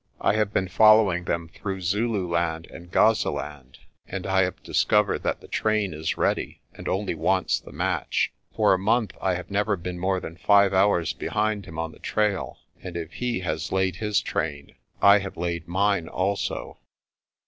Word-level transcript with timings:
I 0.19 0.33
have 0.33 0.51
been 0.51 0.67
fol 0.67 0.97
lowing 1.03 1.25
them 1.25 1.47
through 1.53 1.81
Zululand 1.81 2.65
and 2.71 2.91
Gazaland, 2.91 3.75
and 4.07 4.25
I 4.25 4.41
have 4.41 4.63
discovered 4.63 5.19
that 5.21 5.41
the 5.41 5.47
train 5.47 5.93
is 5.93 6.17
ready, 6.17 6.59
and 6.73 6.87
only 6.87 7.13
wants 7.13 7.59
the 7.59 7.71
match. 7.71 8.33
For 8.55 8.73
a 8.73 8.79
month 8.79 9.13
I 9.21 9.35
have 9.35 9.51
never 9.51 9.77
been 9.77 9.99
more 9.99 10.19
than 10.19 10.37
five 10.37 10.73
hours 10.73 11.13
behind 11.13 11.67
him 11.67 11.77
on 11.77 11.91
the 11.91 11.99
trail 11.99 12.57
j 12.81 12.87
and 12.87 12.97
if 12.97 13.13
he 13.13 13.41
has 13.41 13.71
laid 13.71 13.97
his 13.97 14.21
train, 14.21 14.73
I 15.03 15.19
have 15.19 15.37
laid 15.37 15.67
mine 15.67 16.07
also." 16.07 16.79